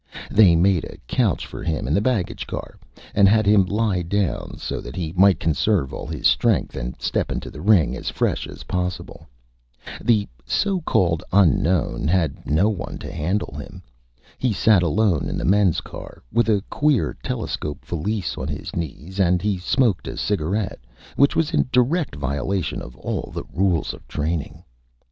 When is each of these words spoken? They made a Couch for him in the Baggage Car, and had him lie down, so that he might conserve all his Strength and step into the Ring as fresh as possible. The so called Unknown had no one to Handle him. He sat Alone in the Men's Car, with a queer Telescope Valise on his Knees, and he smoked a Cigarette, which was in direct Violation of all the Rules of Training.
They 0.31 0.55
made 0.55 0.83
a 0.85 0.97
Couch 1.07 1.45
for 1.45 1.61
him 1.61 1.87
in 1.87 1.93
the 1.93 2.01
Baggage 2.01 2.47
Car, 2.47 2.79
and 3.13 3.29
had 3.29 3.45
him 3.45 3.65
lie 3.67 4.01
down, 4.01 4.57
so 4.57 4.81
that 4.81 4.95
he 4.95 5.13
might 5.13 5.39
conserve 5.39 5.93
all 5.93 6.07
his 6.07 6.25
Strength 6.25 6.75
and 6.75 6.99
step 6.99 7.31
into 7.31 7.51
the 7.51 7.61
Ring 7.61 7.95
as 7.95 8.09
fresh 8.09 8.47
as 8.47 8.63
possible. 8.63 9.27
The 10.03 10.27
so 10.43 10.81
called 10.81 11.23
Unknown 11.31 12.07
had 12.07 12.47
no 12.49 12.67
one 12.67 12.97
to 12.97 13.11
Handle 13.11 13.53
him. 13.55 13.83
He 14.39 14.53
sat 14.53 14.81
Alone 14.81 15.29
in 15.29 15.37
the 15.37 15.45
Men's 15.45 15.81
Car, 15.81 16.23
with 16.33 16.49
a 16.49 16.63
queer 16.71 17.15
Telescope 17.21 17.85
Valise 17.85 18.39
on 18.39 18.47
his 18.47 18.75
Knees, 18.75 19.19
and 19.19 19.39
he 19.39 19.59
smoked 19.59 20.07
a 20.07 20.17
Cigarette, 20.17 20.79
which 21.15 21.35
was 21.35 21.53
in 21.53 21.69
direct 21.71 22.15
Violation 22.15 22.81
of 22.81 22.95
all 22.95 23.29
the 23.31 23.43
Rules 23.53 23.93
of 23.93 24.07
Training. 24.07 24.63